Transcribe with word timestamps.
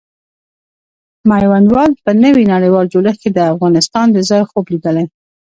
میوندوال 1.29 1.91
په 2.03 2.11
نوي 2.23 2.43
نړیوال 2.53 2.85
جوړښت 2.93 3.19
کې 3.23 3.29
د 3.33 3.39
افغانستان 3.51 4.07
د 4.11 4.17
ځای 4.29 4.41
خوب 4.49 4.65
لیدلی. 4.73 5.05